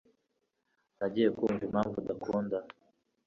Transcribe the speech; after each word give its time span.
Ntangiye 0.95 1.29
kumva 1.35 1.61
impamvu 1.67 1.95
udakunda 1.99 2.57